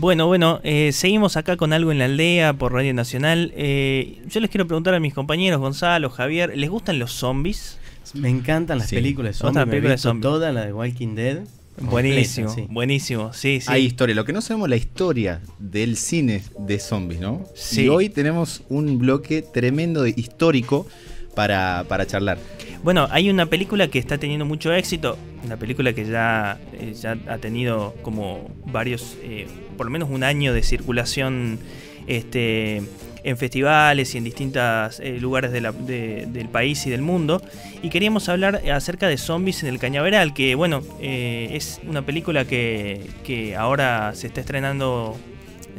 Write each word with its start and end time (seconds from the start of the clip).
Bueno, 0.00 0.26
bueno, 0.26 0.60
eh, 0.64 0.92
seguimos 0.92 1.36
acá 1.36 1.58
con 1.58 1.74
algo 1.74 1.92
en 1.92 1.98
la 1.98 2.06
aldea 2.06 2.54
por 2.54 2.72
Radio 2.72 2.94
Nacional. 2.94 3.52
Eh, 3.54 4.22
yo 4.28 4.40
les 4.40 4.48
quiero 4.48 4.66
preguntar 4.66 4.94
a 4.94 5.00
mis 5.00 5.12
compañeros, 5.12 5.60
Gonzalo, 5.60 6.08
Javier, 6.08 6.56
¿les 6.56 6.70
gustan 6.70 6.98
los 6.98 7.12
zombies? 7.12 7.78
Me 8.14 8.30
encantan 8.30 8.78
las 8.78 8.88
Sí. 8.88 8.96
películas 8.96 9.38
de 9.38 9.46
Otra 9.46 9.60
zombies. 9.62 9.66
me 9.66 9.70
he 9.70 9.74
película 9.76 9.92
de 9.92 9.98
zombies. 9.98 10.22
Toda 10.22 10.52
la 10.52 10.64
de 10.64 10.72
Walking 10.72 11.14
Dead. 11.14 11.40
Buenísimo, 11.82 12.46
completa, 12.48 12.68
sí. 12.68 12.74
buenísimo, 12.74 13.32
sí, 13.34 13.60
sí. 13.60 13.66
Hay 13.70 13.84
historia. 13.84 14.14
Lo 14.14 14.24
que 14.24 14.32
no 14.32 14.40
sabemos 14.40 14.66
es 14.66 14.70
la 14.70 14.76
historia 14.76 15.40
del 15.58 15.96
cine 15.98 16.42
de 16.58 16.78
zombies, 16.78 17.20
¿no? 17.20 17.44
Sí. 17.54 17.82
Y 17.84 17.88
hoy 17.88 18.08
tenemos 18.08 18.62
un 18.70 18.98
bloque 18.98 19.42
tremendo 19.42 20.02
de 20.02 20.14
histórico 20.16 20.86
para, 21.34 21.84
para 21.88 22.06
charlar. 22.06 22.38
Bueno, 22.82 23.06
hay 23.10 23.28
una 23.28 23.46
película 23.46 23.88
que 23.88 23.98
está 23.98 24.16
teniendo 24.18 24.44
mucho 24.46 24.72
éxito, 24.72 25.16
una 25.44 25.56
película 25.58 25.92
que 25.92 26.06
ya, 26.06 26.58
eh, 26.72 26.94
ya 27.00 27.16
ha 27.28 27.36
tenido 27.38 27.94
como 28.02 28.50
varios, 28.66 29.16
eh, 29.22 29.46
por 29.80 29.86
lo 29.86 29.92
menos 29.92 30.10
un 30.10 30.24
año 30.24 30.52
de 30.52 30.62
circulación 30.62 31.58
este, 32.06 32.82
en 33.24 33.36
festivales 33.38 34.14
y 34.14 34.18
en 34.18 34.24
distintos 34.24 35.00
lugares 35.20 35.52
de 35.52 35.62
la- 35.62 35.72
de- 35.72 36.26
del 36.28 36.50
país 36.50 36.86
y 36.86 36.90
del 36.90 37.00
mundo. 37.00 37.40
Y 37.82 37.88
queríamos 37.88 38.28
hablar 38.28 38.60
acerca 38.70 39.08
de 39.08 39.16
Zombies 39.16 39.62
en 39.62 39.70
el 39.70 39.78
Cañaveral, 39.78 40.34
que 40.34 40.54
bueno, 40.54 40.82
eh, 41.00 41.48
es 41.52 41.80
una 41.88 42.02
película 42.04 42.44
que, 42.44 43.00
que 43.24 43.56
ahora 43.56 44.12
se 44.14 44.26
está 44.26 44.42
estrenando, 44.42 45.16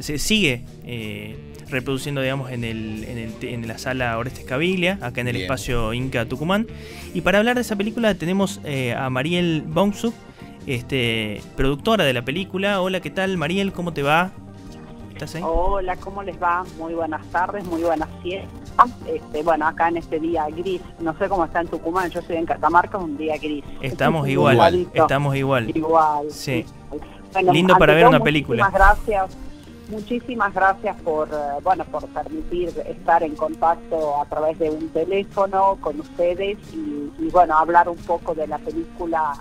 se 0.00 0.18
sigue 0.18 0.62
eh, 0.84 1.36
reproduciendo, 1.70 2.22
digamos, 2.22 2.50
en, 2.50 2.64
el, 2.64 3.04
en, 3.04 3.18
el 3.18 3.32
en 3.48 3.68
la 3.68 3.78
sala 3.78 4.18
Orestes 4.18 4.44
Caviglia, 4.44 4.98
acá 5.00 5.20
en 5.20 5.28
el 5.28 5.34
Bien. 5.34 5.44
espacio 5.44 5.92
Inca 5.94 6.24
Tucumán. 6.26 6.66
Y 7.14 7.20
para 7.20 7.38
hablar 7.38 7.54
de 7.54 7.60
esa 7.60 7.76
película 7.76 8.16
tenemos 8.16 8.60
eh, 8.64 8.94
a 8.94 9.08
Mariel 9.10 9.62
Bonsuk, 9.64 10.12
este, 10.66 11.42
productora 11.56 12.04
de 12.04 12.12
la 12.12 12.22
película. 12.22 12.80
Hola, 12.80 13.00
¿qué 13.00 13.10
tal, 13.10 13.36
Mariel? 13.36 13.72
¿Cómo 13.72 13.92
te 13.92 14.02
va? 14.02 14.30
¿Estás 15.12 15.34
ahí? 15.36 15.42
Hola, 15.44 15.96
¿cómo 15.96 16.22
les 16.22 16.40
va? 16.42 16.64
Muy 16.78 16.94
buenas 16.94 17.24
tardes, 17.26 17.64
muy 17.64 17.82
buenas. 17.82 18.08
Este, 19.06 19.42
bueno, 19.42 19.66
acá 19.66 19.88
en 19.88 19.98
este 19.98 20.18
día 20.18 20.46
gris, 20.48 20.80
no 20.98 21.16
sé 21.18 21.28
cómo 21.28 21.44
está 21.44 21.60
en 21.60 21.68
Tucumán, 21.68 22.10
yo 22.10 22.22
soy 22.22 22.36
en 22.36 22.46
Catamarca, 22.46 22.98
es 22.98 23.04
un 23.04 23.16
día 23.16 23.36
gris. 23.36 23.64
Estamos 23.80 24.26
igual, 24.28 24.54
Igualito. 24.54 25.02
estamos 25.02 25.36
igual. 25.36 25.76
Igual. 25.76 26.30
Sí. 26.30 26.64
Bueno, 27.32 27.52
Lindo 27.52 27.76
para 27.76 27.94
ver 27.94 28.04
todo, 28.04 28.16
una 28.16 28.24
película. 28.24 28.64
Muchísimas 28.64 28.96
gracias. 28.96 29.38
Muchísimas 29.90 30.54
gracias 30.54 30.96
por, 31.02 31.28
eh, 31.28 31.60
bueno, 31.62 31.84
por 31.84 32.06
permitir 32.08 32.70
estar 32.86 33.22
en 33.22 33.36
contacto 33.36 34.22
a 34.22 34.24
través 34.24 34.58
de 34.58 34.70
un 34.70 34.88
teléfono 34.88 35.76
con 35.80 36.00
ustedes 36.00 36.56
y, 36.72 37.12
y, 37.18 37.28
bueno, 37.30 37.56
hablar 37.58 37.88
un 37.88 37.98
poco 37.98 38.34
de 38.34 38.46
la 38.46 38.58
película 38.58 39.34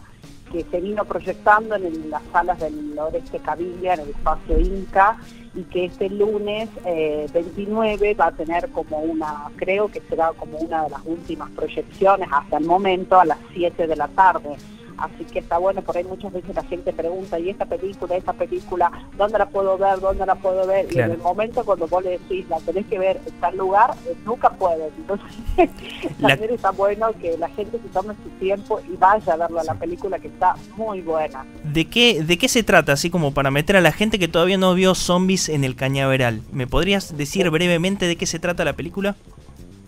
que 0.51 0.65
se 0.69 0.81
vino 0.81 1.05
proyectando 1.05 1.75
en 1.75 2.09
las 2.09 2.21
salas 2.31 2.59
del 2.59 2.97
Oeste 2.97 3.39
Cavilla, 3.39 3.93
en 3.93 4.01
el 4.01 4.09
espacio 4.09 4.59
Inca, 4.59 5.17
y 5.53 5.63
que 5.63 5.85
este 5.85 6.09
lunes 6.09 6.69
eh, 6.85 7.27
29 7.33 8.13
va 8.13 8.27
a 8.27 8.31
tener 8.31 8.69
como 8.69 8.99
una, 8.99 9.49
creo 9.55 9.89
que 9.89 10.01
será 10.01 10.31
como 10.33 10.57
una 10.57 10.83
de 10.83 10.89
las 10.89 11.01
últimas 11.05 11.49
proyecciones 11.51 12.29
hasta 12.31 12.57
el 12.57 12.65
momento 12.65 13.19
a 13.19 13.25
las 13.25 13.37
7 13.53 13.87
de 13.87 13.95
la 13.95 14.07
tarde. 14.07 14.55
Así 15.01 15.25
que 15.25 15.39
está 15.39 15.57
bueno, 15.57 15.81
por 15.81 15.97
ahí 15.97 16.03
muchas 16.03 16.31
veces 16.31 16.55
la 16.55 16.63
gente 16.63 16.93
pregunta, 16.93 17.39
¿y 17.39 17.49
esta 17.49 17.65
película, 17.65 18.15
esta 18.15 18.33
película, 18.33 18.91
dónde 19.17 19.37
la 19.39 19.47
puedo 19.47 19.77
ver, 19.77 19.99
dónde 19.99 20.25
la 20.25 20.35
puedo 20.35 20.65
ver? 20.67 20.85
Y 20.85 20.93
Claro. 20.95 21.13
en 21.13 21.17
el 21.19 21.23
momento 21.23 21.63
cuando 21.65 21.87
vos 21.87 22.03
le 22.03 22.11
decís, 22.19 22.47
la 22.49 22.59
tenés 22.59 22.85
que 22.85 22.99
ver 22.99 23.19
en 23.25 23.33
tal 23.39 23.57
lugar, 23.57 23.91
eh, 24.07 24.15
nunca 24.25 24.49
puedes. 24.51 24.91
Entonces, 24.97 25.27
La- 26.19 26.29
también 26.29 26.53
está 26.53 26.71
bueno 26.71 27.07
que 27.19 27.37
la 27.37 27.49
gente 27.49 27.79
se 27.79 27.87
tome 27.89 28.13
su 28.23 28.29
tiempo 28.39 28.79
y 28.91 28.95
vaya 28.97 29.33
a 29.33 29.37
verla 29.37 29.63
la 29.63 29.75
película 29.75 30.19
que 30.19 30.27
está 30.27 30.55
muy 30.75 31.01
buena. 31.01 31.45
¿De 31.63 31.85
qué, 31.85 32.23
¿De 32.23 32.37
qué 32.37 32.47
se 32.47 32.63
trata? 32.63 32.93
Así 32.93 33.09
como 33.09 33.33
para 33.33 33.51
meter 33.51 33.75
a 33.77 33.81
la 33.81 33.91
gente 33.91 34.19
que 34.19 34.27
todavía 34.27 34.57
no 34.57 34.73
vio 34.73 34.95
Zombies 34.95 35.49
en 35.49 35.63
el 35.63 35.75
Cañaveral. 35.75 36.41
¿Me 36.51 36.67
podrías 36.67 37.17
decir 37.17 37.49
brevemente 37.49 38.07
de 38.07 38.15
qué 38.15 38.25
se 38.25 38.39
trata 38.39 38.63
la 38.65 38.73
película? 38.73 39.15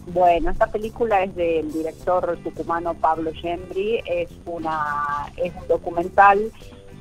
Bueno, 0.08 0.52
esta 0.52 0.68
película 0.68 1.24
es 1.24 1.34
del 1.36 1.72
director 1.72 2.38
tucumano 2.44 2.94
Pablo 2.94 3.32
Gembri, 3.34 4.02
es 4.06 4.30
una 4.46 5.32
es 5.38 5.54
un 5.56 5.68
documental 5.68 6.52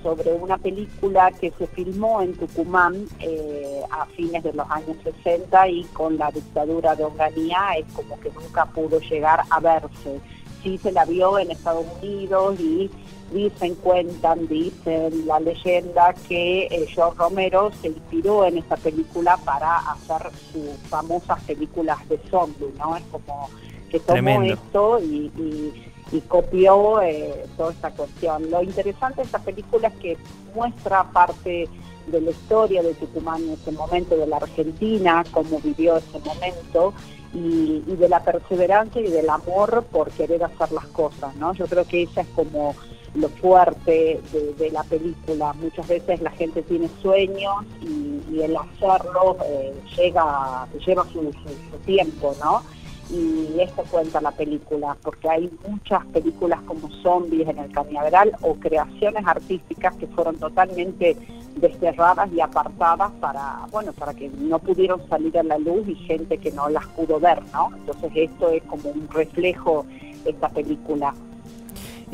sobre 0.03 0.32
una 0.32 0.59
película 0.59 1.31
que 1.32 1.53
se 1.53 1.66
filmó 1.69 2.22
en 2.22 2.34
Tucumán 2.34 3.06
eh, 3.21 3.82
a 3.91 4.06
fines 4.06 4.43
de 4.43 4.53
los 4.53 4.69
años 4.71 4.97
60 5.03 5.69
y 5.69 5.84
con 5.93 6.16
la 6.16 6.31
dictadura 6.31 6.94
de 6.94 7.04
Onganía 7.04 7.59
es 7.78 7.93
como 7.93 8.19
que 8.21 8.31
nunca 8.31 8.66
pudo 8.66 8.99
llegar 9.00 9.43
a 9.50 9.60
verse. 9.60 10.21
Sí 10.62 10.78
se 10.78 10.93
la 10.93 11.05
vio 11.05 11.39
en 11.39 11.50
Estados 11.50 11.84
Unidos 12.03 12.59
y 12.61 12.91
dicen, 13.33 13.75
cuentan, 13.77 14.47
dicen 14.47 15.27
la 15.27 15.41
leyenda 15.41 16.15
que 16.28 16.65
eh, 16.71 16.87
George 16.89 17.17
Romero 17.19 17.71
se 17.81 17.89
inspiró 17.89 18.45
en 18.45 18.59
esta 18.59 18.77
película 18.77 19.37
para 19.39 19.78
hacer 19.78 20.31
sus 20.53 20.77
famosas 20.89 21.43
películas 21.45 21.99
de 22.09 22.19
zombies, 22.31 22.75
¿no? 22.78 22.95
Es 22.97 23.03
como 23.11 23.49
que 23.91 23.99
tomó 24.01 24.12
Tremendo. 24.15 24.55
esto 24.55 24.99
y, 25.01 25.31
y- 25.37 25.89
y 26.15 26.21
copió 26.28 27.01
eh, 27.01 27.47
toda 27.56 27.72
esta 27.72 27.91
cuestión. 27.91 28.51
Lo 28.51 28.62
interesante 28.62 29.22
de 29.22 29.22
esta 29.22 29.39
película 29.39 29.89
es 29.89 29.95
que 29.95 30.17
muestra 30.55 31.05
parte 31.05 31.67
de 32.06 32.21
la 32.21 32.31
historia 32.33 32.83
de 32.83 32.93
Tucumán 32.93 33.43
en 33.45 33.53
ese 33.53 33.72
momento, 33.72 34.15
de 34.19 34.27
la 34.27 34.37
Argentina, 34.37 35.25
cómo 35.31 35.59
vivió 35.61 35.97
ese 35.97 36.19
momento 36.19 36.93
y, 37.34 37.82
y 37.87 37.97
de 37.97 38.09
la 38.09 38.22
perseverancia 38.22 39.00
y 39.00 39.10
del 39.10 39.28
amor 39.31 39.84
por 39.91 40.10
querer 40.10 40.44
hacer 40.44 40.72
las 40.72 40.87
cosas, 40.87 41.34
¿no? 41.37 41.54
Yo 41.54 41.66
creo 41.66 41.84
que 41.87 42.03
esa 42.03 42.20
es 42.22 42.28
como 42.28 42.75
lo 43.15 43.28
fuerte 43.28 44.20
de, 44.59 44.70
la 44.70 44.82
película. 44.84 45.53
Muchas 45.54 45.87
veces 45.87 46.21
la 46.22 46.31
gente 46.31 46.62
tiene 46.62 46.88
sueños 47.03 47.54
y, 47.82 48.41
el 48.41 48.56
hacerlo 48.56 49.37
eh, 49.47 49.75
llega, 49.97 50.66
lleva 50.87 51.04
su- 51.12 51.32
su 51.71 51.76
tiempo, 51.84 52.34
¿no? 52.42 52.62
Y 53.11 53.61
esto 53.61 53.85
cuenta 53.91 54.21
la 54.21 54.31
película, 54.31 54.97
porque 55.03 55.29
hay 55.29 55.51
muchas 55.69 56.05
películas 56.07 56.61
como 56.63 56.89
zombies 57.03 57.49
en 57.49 57.59
el 57.59 57.71
cañaveral 57.73 58.33
o 58.41 58.55
creaciones 58.55 59.27
artísticas 59.27 59.95
que 59.97 60.07
fueron 60.07 60.37
totalmente 60.39 61.17
desterradas 61.57 62.33
y 62.33 62.41
apartadas 62.41 63.11
para, 63.21 63.67
bueno, 63.71 63.93
para 63.93 64.15
que 64.15 64.31
no 64.31 64.59
pudieron 64.59 65.07
salir 65.09 65.39
a 65.39 65.43
la 65.43 65.59
luz 65.59 65.87
y 65.89 65.95
gente 65.95 66.39
que 66.39 66.51
no 66.53 66.69
las 66.69 66.87
pudo 66.89 67.21
ver, 67.21 67.43
¿no? 67.53 67.71
Entonces 67.77 68.11
esto 68.15 68.51
es 68.51 68.63
como 68.65 68.89
un 68.91 69.09
reflejo 69.11 69.84
esta 70.25 70.49
película. 70.49 71.15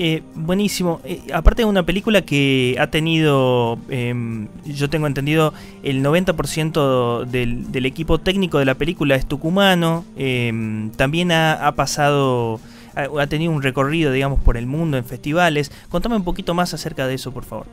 Eh, 0.01 0.23
buenísimo. 0.37 1.01
Eh, 1.05 1.21
aparte 1.35 1.63
de 1.63 1.67
una 1.67 1.83
película 1.83 2.23
que 2.23 2.77
ha 2.79 2.87
tenido, 2.87 3.79
em, 3.89 4.47
yo 4.65 4.89
tengo 4.89 5.09
entendido, 5.09 5.53
el 5.83 6.03
90% 6.03 7.25
del, 7.25 7.73
del 7.73 7.85
equipo 7.85 8.19
técnico 8.19 8.61
de 8.61 8.65
la 8.65 8.77
película 8.77 9.17
es 9.17 9.27
tucumano. 9.27 10.05
em, 10.17 10.91
también 10.93 11.33
ha, 11.33 11.67
ha 11.67 11.73
pasado, 11.73 12.61
ha, 12.95 13.09
ha 13.21 13.27
tenido 13.27 13.51
un 13.51 13.61
recorrido, 13.61 14.13
digamos, 14.13 14.39
por 14.41 14.57
el 14.57 14.67
mundo 14.67 14.97
en 14.97 15.05
festivales. 15.05 15.73
Contame 15.91 16.15
un 16.15 16.25
poquito 16.25 16.55
más 16.55 16.73
acerca 16.75 17.09
de 17.09 17.15
eso, 17.15 17.33
por 17.33 17.45
favor. 17.45 17.67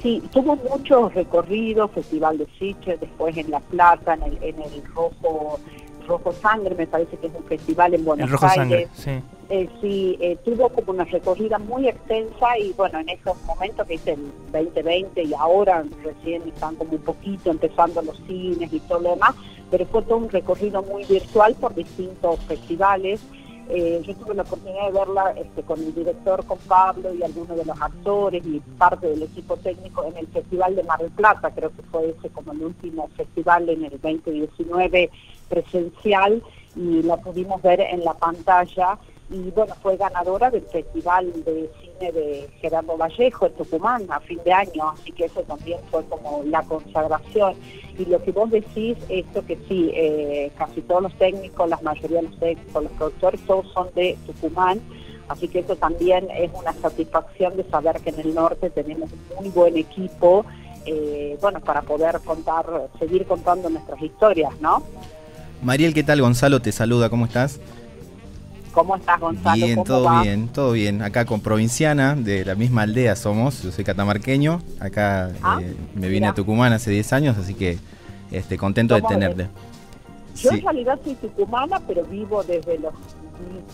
Sí, 0.00 0.22
tuvo 0.32 0.54
muchos 0.56 1.14
recorridos, 1.14 1.90
Festival 1.92 2.38
de 2.38 2.46
Sitges, 2.58 3.00
después 3.00 3.36
en 3.36 3.50
La 3.50 3.58
Plata, 3.58 4.14
en 4.14 4.22
el, 4.22 4.38
en 4.40 4.62
el 4.62 4.84
Rojo, 4.94 5.58
Rojo 6.06 6.32
Sangre, 6.32 6.74
me 6.76 6.86
parece 6.86 7.16
que 7.16 7.26
es 7.26 7.32
un 7.34 7.44
festival 7.44 7.94
en 7.94 8.04
Buenos 8.04 8.26
el 8.26 8.30
Rojo 8.32 8.46
Aires. 8.46 8.56
Sangre, 8.56 8.88
sí. 8.94 9.10
Eh, 9.50 9.68
sí, 9.80 10.16
eh, 10.20 10.38
tuvo 10.42 10.70
como 10.70 10.92
una 10.92 11.04
recorrida 11.04 11.58
muy 11.58 11.86
extensa 11.86 12.58
y 12.58 12.72
bueno, 12.72 13.00
en 13.00 13.10
esos 13.10 13.36
momentos 13.44 13.86
que 13.86 13.94
el 14.06 14.32
2020 14.52 15.22
y 15.22 15.34
ahora 15.34 15.84
recién 16.02 16.42
están 16.48 16.76
como 16.76 16.92
un 16.92 17.02
poquito 17.02 17.50
empezando 17.50 18.00
los 18.00 18.16
cines 18.26 18.72
y 18.72 18.80
todo 18.80 19.00
lo 19.00 19.10
demás, 19.10 19.34
pero 19.70 19.84
fue 19.86 20.02
todo 20.02 20.16
un 20.16 20.30
recorrido 20.30 20.82
muy 20.82 21.04
virtual 21.04 21.54
por 21.56 21.74
distintos 21.74 22.40
festivales. 22.46 23.20
Eh, 23.68 24.02
yo 24.06 24.14
tuve 24.16 24.34
la 24.34 24.42
oportunidad 24.42 24.86
de 24.86 24.98
verla 24.98 25.34
este, 25.36 25.62
con 25.62 25.78
el 25.80 25.94
director, 25.94 26.44
con 26.46 26.58
Pablo 26.58 27.14
y 27.14 27.22
algunos 27.22 27.56
de 27.56 27.64
los 27.64 27.80
actores 27.80 28.46
y 28.46 28.60
parte 28.78 29.08
del 29.08 29.22
equipo 29.22 29.56
técnico 29.58 30.04
en 30.04 30.16
el 30.18 30.26
Festival 30.28 30.74
de 30.76 30.82
Mar 30.84 31.00
del 31.00 31.10
Plata, 31.10 31.50
creo 31.50 31.70
que 31.70 31.82
fue 31.82 32.10
ese 32.10 32.30
como 32.30 32.52
el 32.52 32.62
último 32.62 33.08
festival 33.16 33.68
en 33.68 33.84
el 33.84 34.00
2019 34.00 35.10
presencial 35.48 36.42
y 36.76 37.02
la 37.02 37.16
pudimos 37.18 37.62
ver 37.62 37.80
en 37.80 38.04
la 38.04 38.14
pantalla 38.14 38.98
y 39.30 39.50
bueno, 39.50 39.74
fue 39.82 39.96
ganadora 39.96 40.50
del 40.50 40.62
Festival 40.62 41.32
de 41.44 41.70
Cine 41.80 42.12
de 42.12 42.48
Gerardo 42.60 42.96
Vallejo 42.96 43.46
en 43.46 43.54
Tucumán 43.54 44.06
a 44.10 44.20
fin 44.20 44.38
de 44.44 44.52
año, 44.52 44.90
así 44.90 45.12
que 45.12 45.24
eso 45.24 45.40
también 45.42 45.78
fue 45.90 46.04
como 46.04 46.42
la 46.44 46.62
consagración. 46.62 47.54
Y 47.98 48.04
lo 48.04 48.22
que 48.22 48.32
vos 48.32 48.50
decís, 48.50 48.98
esto 49.08 49.44
que 49.46 49.56
sí, 49.66 49.90
eh, 49.94 50.50
casi 50.58 50.82
todos 50.82 51.04
los 51.04 51.14
técnicos, 51.14 51.68
la 51.68 51.80
mayoría 51.82 52.20
de 52.20 52.28
los 52.28 52.38
técnicos, 52.38 52.82
los 52.82 52.92
productores, 52.92 53.40
todos 53.46 53.66
son 53.72 53.88
de 53.94 54.18
Tucumán, 54.26 54.80
así 55.28 55.48
que 55.48 55.60
eso 55.60 55.74
también 55.76 56.28
es 56.30 56.50
una 56.52 56.74
satisfacción 56.74 57.56
de 57.56 57.64
saber 57.70 58.00
que 58.00 58.10
en 58.10 58.20
el 58.20 58.34
norte 58.34 58.68
tenemos 58.68 59.10
un 59.10 59.36
muy 59.36 59.48
buen 59.50 59.76
equipo, 59.78 60.44
eh, 60.84 61.38
bueno, 61.40 61.60
para 61.60 61.80
poder 61.80 62.20
contar, 62.20 62.66
seguir 62.98 63.24
contando 63.24 63.70
nuestras 63.70 64.02
historias, 64.02 64.52
¿no? 64.60 64.82
Mariel, 65.62 65.94
¿qué 65.94 66.02
tal? 66.02 66.20
Gonzalo 66.20 66.60
te 66.60 66.72
saluda, 66.72 67.08
¿cómo 67.08 67.24
estás? 67.24 67.58
¿Cómo 68.74 68.96
estás, 68.96 69.20
Gonzalo? 69.20 69.54
Bien, 69.56 69.74
¿Cómo 69.76 69.84
todo 69.84 70.04
va? 70.04 70.22
bien, 70.22 70.48
todo 70.48 70.72
bien. 70.72 71.02
Acá 71.02 71.24
con 71.24 71.40
provinciana, 71.40 72.16
de 72.16 72.44
la 72.44 72.54
misma 72.56 72.82
aldea 72.82 73.14
somos. 73.14 73.62
Yo 73.62 73.70
soy 73.70 73.84
catamarqueño. 73.84 74.60
Acá 74.80 75.30
Ah, 75.42 75.58
eh, 75.62 75.74
me 75.94 76.08
vine 76.08 76.20
mira. 76.20 76.30
a 76.30 76.34
Tucumán 76.34 76.72
hace 76.72 76.90
10 76.90 77.12
años, 77.12 77.36
así 77.38 77.54
que 77.54 77.78
este, 78.32 78.58
contento 78.58 78.94
de 78.94 79.00
¿Cómo 79.02 79.14
tenerte. 79.14 79.48
Yo 80.36 80.50
Sí, 80.50 80.56
en 80.56 80.62
realidad 80.62 80.98
soy 81.04 81.14
tucumana, 81.14 81.80
pero 81.86 82.04
vivo 82.04 82.42
desde 82.42 82.78
los 82.80 82.92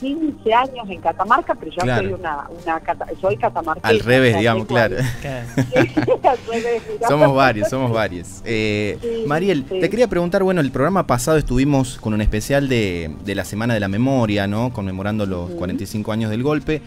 15 0.01 0.55
años 0.55 0.89
en 0.89 1.01
Catamarca, 1.01 1.55
pero 1.55 1.71
yo 1.71 1.79
Claro. 1.83 2.03
soy 2.09 2.13
una, 2.19 2.49
una 2.63 2.83
soy 3.21 3.37
catamarqueña. 3.37 3.89
al 3.89 4.01
revés, 4.01 4.39
digamos, 4.39 4.67
claro. 4.67 4.97
ahí- 4.97 5.05
al 6.23 6.39
revés, 6.49 6.83
digamos. 6.87 7.09
Somos 7.09 7.35
varios, 7.35 7.69
somos 7.69 7.93
varios. 7.93 8.43
Eh, 8.45 8.99
Sí, 9.01 9.25
Mariel, 9.27 9.65
sí. 9.69 9.81
te 9.81 9.91
quería 9.91 10.09
preguntar, 10.09 10.43
bueno, 10.43 10.61
el 10.61 10.71
programa 10.71 11.07
pasado 11.07 11.37
estuvimos 11.39 11.99
con 11.99 12.15
un 12.15 12.21
especial 12.21 12.69
de, 12.69 13.15
de 13.25 13.35
la 13.35 13.45
Semana 13.45 13.75
de 13.75 13.81
la 13.81 13.89
Memoria, 13.89 14.47
¿no? 14.47 14.73
Conmemorando 14.73 15.27
los 15.27 15.51
Ujú. 15.51 15.59
45 15.59 16.13
años 16.13 16.31
del 16.31 16.43
golpe. 16.43 16.81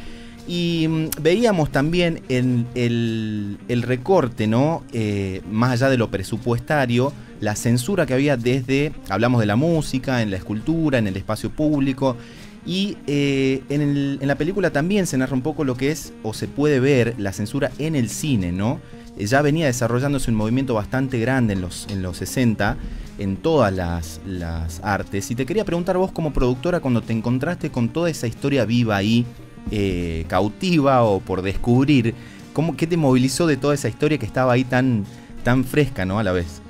Y 0.48 0.88
mm, 0.90 1.22
veíamos 1.22 1.72
también 1.72 2.22
el, 2.30 2.66
el- 2.76 3.58
el 3.70 3.82
recorte, 3.82 4.48
¿no? 4.48 4.84
Eh, 4.92 5.42
más 5.50 5.72
allá 5.72 5.90
de 5.90 5.98
lo 5.98 6.10
presupuestario, 6.10 7.14
la 7.40 7.56
censura 7.56 8.06
que 8.06 8.14
había 8.14 8.38
desde, 8.38 8.92
hablamos 9.10 9.40
de 9.40 9.46
la 9.46 9.56
música, 9.56 10.22
en 10.22 10.32
la 10.32 10.38
escultura, 10.38 10.98
en 10.98 11.08
el 11.08 11.16
espacio 11.18 11.50
público. 11.50 12.18
Y 12.66 12.98
eh, 13.08 13.62
en, 13.70 13.82
el- 13.82 14.18
en 14.22 14.28
la 14.28 14.36
película 14.36 14.70
también 14.72 15.06
se 15.06 15.18
narra 15.18 15.34
un 15.36 15.42
poco 15.42 15.64
lo 15.64 15.76
que 15.76 15.92
es, 15.92 16.14
o 16.24 16.34
se 16.34 16.48
puede 16.48 16.80
ver, 16.80 17.16
la 17.18 17.34
censura 17.34 17.72
en 17.78 17.96
el 17.96 18.10
cine, 18.10 18.52
¿no? 18.52 18.80
Eh, 19.18 19.26
ya 19.26 19.42
venía 19.42 19.66
desarrollándose 19.66 20.32
un 20.32 20.38
movimiento 20.38 20.74
bastante 20.74 21.20
grande 21.20 21.54
en 21.54 21.62
los, 21.62 21.88
en 21.90 22.02
los 22.02 22.18
60, 22.18 22.78
en 23.20 23.36
todas 23.38 23.74
las, 23.74 24.22
las 24.26 24.80
artes. 24.84 25.30
Y 25.30 25.36
te 25.36 25.46
quería 25.46 25.66
preguntar 25.66 25.98
vos 25.98 26.12
como 26.12 26.32
productora, 26.34 26.80
cuando 26.80 27.02
te 27.02 27.14
encontraste 27.14 27.70
con 27.70 27.90
toda 27.90 28.10
esa 28.10 28.28
historia 28.28 28.64
viva 28.66 28.96
ahí, 28.96 29.26
eh, 29.72 30.26
cautiva 30.30 31.04
o 31.04 31.20
por 31.20 31.42
descubrir, 31.42 32.16
¿cómo, 32.54 32.76
¿qué 32.78 32.88
te 32.88 32.96
movilizó 32.98 33.46
de 33.46 33.58
toda 33.58 33.74
esa 33.74 33.90
historia 33.90 34.18
que 34.18 34.26
estaba 34.26 34.54
ahí 34.54 34.64
tan, 34.64 35.06
tan 35.44 35.64
fresca, 35.66 36.06
¿no? 36.06 36.18
A 36.20 36.24
la 36.24 36.32
vez. 36.32 36.62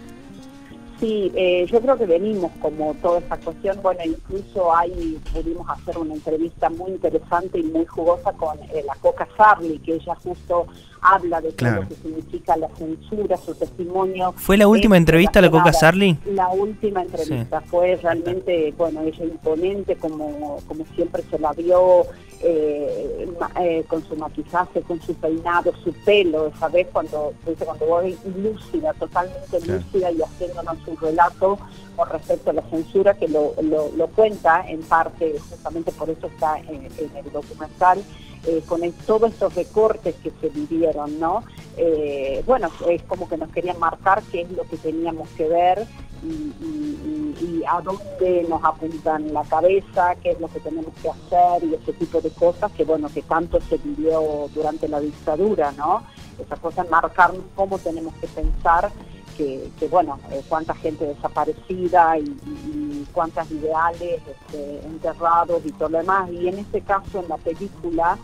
Sí, 1.00 1.32
eh, 1.36 1.66
yo 1.70 1.82
creo 1.82 1.98
que 1.98 2.06
venimos 2.06 2.52
como 2.60 2.94
toda 2.96 3.20
esta 3.20 3.38
cuestión, 3.38 3.82
bueno, 3.82 4.02
incluso 4.06 4.74
ahí 4.76 5.20
pudimos 5.34 5.68
hacer 5.70 5.98
una 5.98 6.14
entrevista 6.14 6.70
muy 6.70 6.92
interesante 6.92 7.60
y 7.60 7.64
muy 7.64 7.86
jugosa 7.86 8.32
con 8.34 8.58
eh, 8.62 8.84
la 8.86 8.96
Coca 8.96 9.28
Sarli, 9.36 9.80
que 9.80 9.96
ella 9.96 10.16
justo 10.24 10.68
habla 11.04 11.42
de 11.42 11.50
Claro. 11.54 11.82
lo 11.84 11.88
que 11.90 11.96
significa 11.96 12.56
la 12.58 12.70
censura, 12.70 13.38
su 13.38 13.54
testimonio. 13.56 14.34
¿Fue 14.38 14.58
la 14.58 14.68
última 14.68 14.98
entrevista 14.98 15.40
a 15.40 15.42
la 15.44 15.52
Coca. 15.52 15.74
Sarli? 15.74 16.18
La 16.26 16.50
última 16.50 17.02
entrevista 17.04 17.62
fue 17.62 17.96
realmente, 18.02 18.74
bueno, 18.78 19.02
ella 19.02 19.26
imponente, 19.26 19.96
como, 19.98 20.58
como 20.68 20.86
siempre 20.96 21.24
se 21.30 21.38
la 21.40 21.52
vio, 21.54 22.04
eh, 22.42 23.28
eh, 23.62 23.84
con 23.88 24.04
su 24.06 24.16
maquillaje, 24.18 24.82
con 24.82 25.02
su 25.02 25.14
peinado, 25.16 25.72
su 25.84 25.94
pelo, 26.06 26.48
esa 26.48 26.68
vez 26.68 26.88
cuando, 26.92 27.34
cuando 27.64 27.86
vos 27.86 28.04
lúcida, 28.36 28.94
totalmente 28.94 29.60
Claro. 29.60 29.80
lúcida 29.82 30.12
y 30.12 30.22
haciéndonos 30.22 30.78
un 30.88 30.98
relato 30.98 31.58
con 31.96 32.10
respecto 32.10 32.50
a 32.50 32.54
la 32.54 32.62
censura 32.64 33.14
que 33.14 33.28
lo, 33.28 33.54
lo, 33.62 33.90
lo 33.96 34.08
cuenta 34.08 34.66
en 34.68 34.82
parte, 34.82 35.36
justamente 35.50 35.92
por 35.94 36.10
eso 36.10 36.28
está 36.28 36.58
en, 36.60 36.86
en 36.86 37.16
el 37.26 37.32
documental, 37.32 38.04
eh, 38.46 38.62
con 38.68 38.84
el- 38.84 38.94
todos 39.06 39.32
estos 39.32 39.54
recortes 39.56 40.16
que 40.24 40.32
se 40.42 40.50
vivieron, 40.50 41.20
¿no? 41.20 41.44
Eh, 41.78 42.44
bueno, 42.46 42.70
es 42.90 43.02
como 43.04 43.28
que 43.28 43.38
nos 43.38 43.50
querían 43.52 43.80
marcar 43.80 44.22
qué 44.32 44.42
es 44.42 44.52
lo 44.52 44.64
que 44.66 44.78
teníamos 44.78 45.28
que 45.30 45.48
ver 45.48 45.88
y, 46.24 47.64
a 47.68 47.82
dónde 47.82 48.46
nos 48.50 48.64
apuntan 48.64 49.34
la 49.34 49.44
cabeza, 49.44 50.16
qué 50.22 50.32
es 50.32 50.40
lo 50.40 50.48
que 50.50 50.60
tenemos 50.60 50.94
que 51.02 51.10
hacer 51.10 51.64
y 51.64 51.74
ese 51.76 51.94
tipo 51.94 52.20
de 52.22 52.30
cosas 52.32 52.72
que, 52.74 52.84
bueno, 52.84 53.10
que 53.10 53.22
tanto 53.24 53.60
se 53.62 53.78
vivió 53.78 54.50
durante 54.54 54.88
la 54.88 55.00
dictadura, 55.00 55.72
¿no? 55.72 56.04
Esa 56.40 56.56
cosa, 56.58 56.86
marcarnos 56.90 57.46
cómo 57.56 57.78
tenemos 57.80 58.14
que 58.16 58.28
pensar 58.28 58.92
que, 59.38 59.70
que, 59.80 59.88
bueno, 59.88 60.20
eh, 60.32 60.42
cuánta 60.48 60.76
gente 60.76 61.06
desaparecida 61.06 62.18
y, 62.20 62.24
y- 62.24 63.02
y 63.02 63.08
cuántas 63.14 63.50
ideales 63.52 64.22
este, 64.28 64.86
enterrados 64.86 65.66
y 65.66 65.72
todo 65.72 65.90
lo 65.90 65.98
demás. 66.00 66.30
Y 66.32 66.48
en 66.48 66.60
este 66.60 66.82
caso, 66.82 67.20
en 67.20 67.30
la 67.30 67.38
película, 67.38 68.18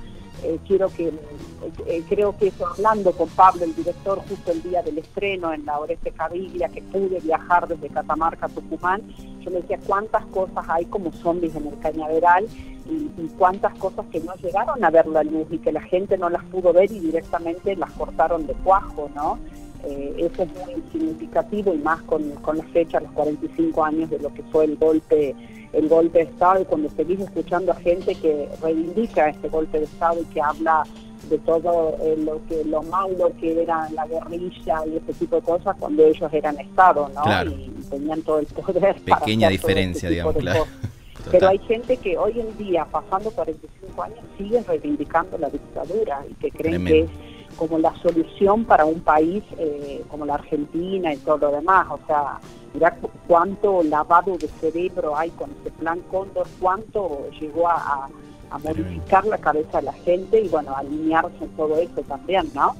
eh, 0.43 0.59
quiero 0.67 0.89
que, 0.89 1.07
eh, 1.07 1.13
eh, 1.85 2.03
creo 2.07 2.37
que 2.37 2.47
es 2.47 2.61
hablando 2.61 3.11
con 3.11 3.29
Pablo, 3.29 3.63
el 3.63 3.75
director, 3.75 4.19
justo 4.27 4.51
el 4.51 4.61
día 4.61 4.81
del 4.81 4.97
estreno 4.97 5.53
en 5.53 5.65
la 5.65 5.79
Oreste 5.79 6.11
Caviglia, 6.11 6.69
que 6.69 6.81
pude 6.81 7.19
viajar 7.19 7.67
desde 7.67 7.89
Catamarca 7.89 8.45
a 8.45 8.49
Tucumán, 8.49 9.01
yo 9.41 9.49
le 9.49 9.61
decía 9.61 9.79
cuántas 9.85 10.25
cosas 10.27 10.65
hay 10.67 10.85
como 10.85 11.11
zombies 11.11 11.55
en 11.55 11.67
el 11.67 11.79
cañaveral 11.79 12.47
y, 12.89 13.21
y 13.21 13.27
cuántas 13.37 13.73
cosas 13.77 14.05
que 14.11 14.19
no 14.19 14.33
llegaron 14.35 14.83
a 14.83 14.89
ver 14.89 15.07
la 15.07 15.23
luz 15.23 15.47
y 15.51 15.59
que 15.59 15.71
la 15.71 15.81
gente 15.81 16.17
no 16.17 16.29
las 16.29 16.43
pudo 16.45 16.73
ver 16.73 16.91
y 16.91 16.99
directamente 16.99 17.75
las 17.75 17.91
cortaron 17.91 18.47
de 18.47 18.53
cuajo, 18.53 19.09
¿no? 19.15 19.39
Eh, 19.85 20.15
eso 20.17 20.43
es 20.43 20.49
muy 20.53 20.83
significativo 20.91 21.73
y 21.73 21.77
más 21.77 22.01
con, 22.03 22.29
con 22.41 22.57
la 22.57 22.63
fecha, 22.65 22.99
los 22.99 23.11
45 23.11 23.83
años 23.83 24.09
de 24.09 24.19
lo 24.19 24.33
que 24.33 24.43
fue 24.43 24.65
el 24.65 24.75
golpe 24.75 25.35
el 25.71 25.87
golpe 25.87 26.19
de 26.19 26.23
Estado 26.25 26.61
y 26.61 26.65
cuando 26.65 26.89
seguís 26.89 27.19
escuchando 27.19 27.71
a 27.71 27.75
gente 27.75 28.15
que 28.15 28.49
reivindica 28.61 29.29
este 29.29 29.49
golpe 29.49 29.77
de 29.77 29.85
Estado 29.85 30.19
y 30.21 30.25
que 30.33 30.41
habla 30.41 30.83
de 31.29 31.37
todo 31.39 31.95
eh, 32.01 32.15
lo 32.17 32.41
que 32.47 32.63
lo 32.65 32.81
malo 32.83 33.31
que 33.39 33.61
era 33.61 33.87
la 33.91 34.07
guerrilla 34.07 34.85
y 34.87 34.97
ese 34.97 35.13
tipo 35.13 35.35
de 35.35 35.41
cosas 35.43 35.75
cuando 35.79 36.03
ellos 36.05 36.33
eran 36.33 36.59
Estado, 36.59 37.09
¿no? 37.13 37.21
Claro. 37.21 37.51
Y, 37.51 37.65
y 37.65 37.85
tenían 37.89 38.21
todo 38.23 38.39
el 38.39 38.47
poder. 38.47 38.95
para 39.07 39.19
Pequeña 39.19 39.47
todo 39.47 39.51
diferencia, 39.51 40.09
tipo 40.09 40.31
digamos, 40.31 40.35
claro. 40.37 40.65
Pero 41.31 41.49
hay 41.49 41.59
gente 41.59 41.97
que 41.97 42.17
hoy 42.17 42.39
en 42.39 42.57
día, 42.57 42.85
pasando 42.85 43.29
45 43.31 44.01
años, 44.01 44.19
sigue 44.37 44.63
reivindicando 44.63 45.37
la 45.37 45.49
dictadura 45.49 46.23
y 46.29 46.33
que 46.35 46.49
creen 46.49 46.83
Tremendo. 46.83 47.11
que 47.11 47.28
como 47.59 47.77
la 47.77 47.93
solución 48.01 48.63
para 48.63 48.85
un 48.85 49.01
país 49.01 49.43
eh, 49.57 50.01
como 50.09 50.25
la 50.25 50.35
Argentina 50.35 51.13
y 51.13 51.17
todo 51.17 51.37
lo 51.37 51.51
demás. 51.51 51.85
O 51.91 51.99
sea, 52.07 52.39
mira 52.73 52.95
cu- 52.95 53.09
cuánto 53.27 53.83
lavado 53.83 54.37
de 54.37 54.47
cerebro 54.61 55.17
hay 55.17 55.29
con 55.31 55.51
ese 55.59 55.69
plan 55.71 55.99
Cóndor, 56.09 56.47
cuánto 56.59 57.29
llegó 57.39 57.67
a, 57.67 57.73
a- 57.75 58.09
a 58.51 58.57
modificar 58.57 59.25
la 59.27 59.37
cabeza 59.37 59.77
de 59.79 59.83
la 59.83 59.93
gente 59.93 60.41
y 60.41 60.47
bueno, 60.47 60.75
alinearse 60.75 61.43
en 61.43 61.49
todo 61.49 61.75
eso 61.77 62.01
también, 62.07 62.49
¿no? 62.55 62.75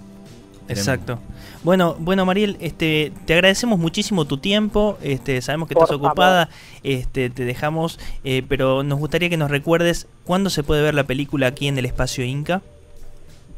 Exacto. 0.68 1.20
Bueno, 1.64 1.96
bueno 2.00 2.26
Mariel, 2.26 2.56
este, 2.60 3.12
te 3.26 3.34
agradecemos 3.34 3.78
muchísimo 3.80 4.26
tu 4.26 4.38
tiempo. 4.38 4.98
Este, 5.02 5.42
sabemos 5.42 5.68
que 5.68 5.74
Por 5.74 5.84
estás 5.84 5.98
ocupada. 5.98 6.50
Este, 6.84 7.30
te 7.32 7.44
dejamos, 7.44 8.00
eh, 8.24 8.44
pero 8.48 8.84
nos 8.84 9.00
gustaría 9.00 9.30
que 9.30 9.38
nos 9.38 9.50
recuerdes 9.52 10.08
cuándo 10.26 10.50
se 10.52 10.64
puede 10.64 10.82
ver 10.84 10.94
la 10.94 11.04
película 11.06 11.48
aquí 11.48 11.68
en 11.68 11.78
el 11.78 11.86
espacio 11.86 12.24
Inca. 12.24 12.62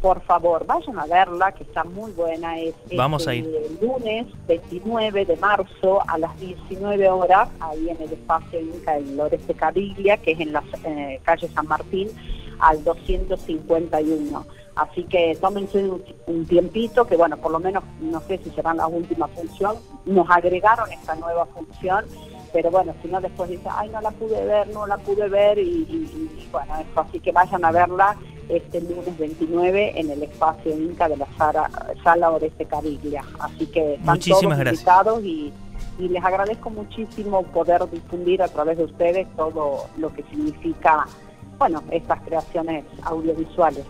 Por 0.01 0.19
favor, 0.21 0.65
vayan 0.65 0.97
a 0.97 1.05
verla, 1.05 1.51
que 1.51 1.63
está 1.63 1.83
muy 1.83 2.11
buena. 2.13 2.57
Es 2.57 2.73
Vamos 2.97 3.21
este 3.21 3.31
a 3.31 3.35
ir. 3.35 3.77
lunes 3.79 4.25
29 4.47 5.25
de 5.25 5.37
marzo 5.37 6.01
a 6.07 6.17
las 6.17 6.37
19 6.39 7.07
horas, 7.07 7.49
ahí 7.59 7.87
en 7.89 8.01
el 8.01 8.11
espacio 8.13 8.59
Inca 8.59 8.97
en 8.97 9.15
Loreste 9.15 9.53
Caviglia, 9.53 10.17
que 10.17 10.31
es 10.31 10.39
en 10.39 10.53
la 10.53 10.63
eh, 10.85 11.19
calle 11.23 11.47
San 11.49 11.67
Martín, 11.67 12.09
al 12.59 12.83
251. 12.83 14.45
Así 14.75 15.03
que 15.03 15.37
tómense 15.39 15.77
un, 15.83 16.01
un 16.25 16.45
tiempito, 16.47 17.05
que 17.05 17.15
bueno, 17.15 17.37
por 17.37 17.51
lo 17.51 17.59
menos 17.59 17.83
no 17.99 18.21
sé 18.21 18.39
si 18.39 18.49
será 18.51 18.73
la 18.73 18.87
última 18.87 19.27
función. 19.27 19.75
Nos 20.05 20.27
agregaron 20.31 20.91
esta 20.91 21.13
nueva 21.13 21.45
función, 21.47 22.05
pero 22.53 22.71
bueno, 22.71 22.95
si 23.03 23.07
no 23.07 23.21
después 23.21 23.49
dice, 23.51 23.67
ay, 23.69 23.89
no 23.89 24.01
la 24.01 24.09
pude 24.11 24.43
ver, 24.45 24.67
no 24.69 24.87
la 24.87 24.97
pude 24.97 25.29
ver, 25.29 25.59
y, 25.59 25.61
y- 25.61 26.39
y, 26.43 26.49
bueno, 26.51 26.73
eso. 26.77 27.01
Así 27.01 27.19
que 27.19 27.31
vayan 27.31 27.63
a 27.65 27.71
verla 27.71 28.15
este 28.55 28.81
lunes 28.81 29.17
29 29.17 29.99
en 29.99 30.09
el 30.11 30.23
espacio 30.23 30.71
Inca 30.75 31.07
de 31.09 31.17
la 31.17 31.27
sala, 31.37 31.69
sala 32.03 32.31
Oreste 32.31 32.65
Caviglia. 32.65 33.23
Así 33.39 33.65
que 33.67 33.93
están 33.95 34.15
Muchísimas 34.15 34.41
todos 34.41 34.57
gracias. 34.57 34.73
invitados 34.81 35.23
y, 35.23 35.53
y 35.99 36.07
les 36.09 36.23
agradezco 36.23 36.69
muchísimo 36.69 37.43
poder 37.43 37.89
difundir 37.89 38.41
a 38.41 38.47
través 38.47 38.77
de 38.77 38.85
ustedes 38.85 39.27
todo 39.35 39.85
lo 39.97 40.13
que 40.13 40.23
significa, 40.23 41.05
bueno, 41.57 41.81
estas 41.91 42.21
creaciones 42.21 42.85
audiovisuales. 43.03 43.85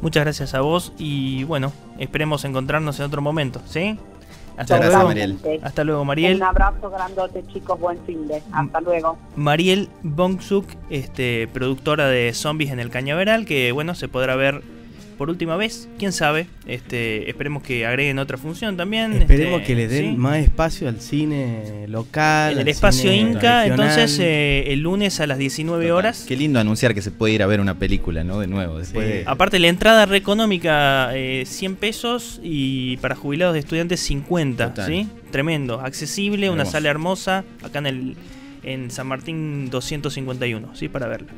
Muchas 0.00 0.24
gracias 0.24 0.54
a 0.54 0.60
vos 0.60 0.92
y 0.96 1.44
bueno, 1.44 1.72
esperemos 1.98 2.44
encontrarnos 2.44 2.98
en 3.00 3.06
otro 3.06 3.20
momento, 3.20 3.60
¿sí? 3.66 3.98
Hasta 4.58 4.74
Muchas 4.74 4.90
gracias, 4.90 4.92
luego. 4.92 5.08
Mariel. 5.08 5.60
Hasta 5.62 5.84
luego, 5.84 6.04
Mariel. 6.04 6.36
Un 6.36 6.42
abrazo 6.42 6.90
grandote, 6.90 7.44
chicos. 7.52 7.78
Buen 7.78 7.98
fin 8.04 8.26
de. 8.26 8.42
Hasta 8.52 8.80
luego. 8.80 9.16
Mariel 9.36 9.88
Bongsuk, 10.02 10.66
este, 10.90 11.48
productora 11.52 12.08
de 12.08 12.32
Zombies 12.34 12.72
en 12.72 12.80
el 12.80 12.90
Cañaveral, 12.90 13.46
que 13.46 13.70
bueno, 13.70 13.94
se 13.94 14.08
podrá 14.08 14.34
ver 14.34 14.62
por 15.18 15.28
última 15.30 15.56
vez, 15.56 15.88
quién 15.98 16.12
sabe. 16.12 16.46
Este, 16.66 17.28
esperemos 17.28 17.62
que 17.62 17.84
agreguen 17.84 18.18
otra 18.20 18.38
función 18.38 18.76
también. 18.76 19.12
Esperemos 19.20 19.60
este, 19.60 19.66
que 19.66 19.74
le 19.74 19.88
den 19.88 20.12
¿sí? 20.12 20.16
más 20.16 20.38
espacio 20.38 20.88
al 20.88 21.00
cine 21.00 21.86
local. 21.88 22.52
En 22.52 22.58
el 22.60 22.68
espacio 22.68 23.12
Inca, 23.12 23.66
entonces 23.66 24.18
eh, 24.20 24.72
el 24.72 24.80
lunes 24.80 25.18
a 25.20 25.26
las 25.26 25.36
19 25.38 25.84
Total. 25.84 25.96
horas. 25.96 26.24
Qué 26.26 26.36
lindo 26.36 26.60
anunciar 26.60 26.94
que 26.94 27.02
se 27.02 27.10
puede 27.10 27.34
ir 27.34 27.42
a 27.42 27.46
ver 27.46 27.60
una 27.60 27.74
película, 27.74 28.22
¿no? 28.24 28.38
De 28.38 28.46
nuevo, 28.46 28.78
después 28.78 29.06
Sí. 29.06 29.12
de- 29.12 29.24
Aparte, 29.26 29.58
la 29.58 29.68
entrada 29.68 30.06
re 30.06 30.16
económica, 30.16 31.10
eh, 31.14 31.44
100 31.46 31.74
pesos 31.76 32.40
y 32.42 32.96
para 32.98 33.14
jubilados 33.16 33.54
de 33.54 33.60
estudiantes 33.60 34.00
50, 34.00 34.68
Total. 34.68 34.86
¿sí? 34.86 35.08
Tremendo, 35.32 35.80
accesible, 35.80 36.48
una 36.48 36.64
sala 36.64 36.88
hermosa, 36.90 37.44
acá 37.62 37.80
en 37.80 37.86
el 37.86 38.16
en 38.64 38.90
San 38.90 39.06
Martín 39.06 39.68
251, 39.70 40.74
¿sí? 40.74 40.88
Para 40.88 41.06
verla. 41.06 41.28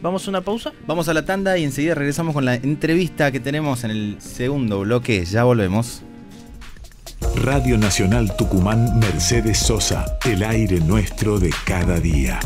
¿Vamos 0.00 0.26
a 0.26 0.30
una 0.30 0.42
pausa? 0.42 0.72
Vamos 0.86 1.08
a 1.08 1.14
la 1.14 1.24
tanda 1.24 1.58
y 1.58 1.64
enseguida 1.64 1.94
regresamos 1.94 2.32
con 2.34 2.44
la 2.44 2.54
entrevista 2.54 3.32
que 3.32 3.40
tenemos 3.40 3.82
en 3.84 3.90
el 3.90 4.16
segundo 4.20 4.80
bloque. 4.80 5.24
Ya 5.24 5.44
volvemos. 5.44 6.02
Radio 7.34 7.76
Nacional 7.78 8.36
Tucumán 8.36 8.98
Mercedes 8.98 9.58
Sosa, 9.58 10.18
el 10.24 10.44
aire 10.44 10.80
nuestro 10.80 11.40
de 11.40 11.50
cada 11.64 11.98
día. 11.98 12.38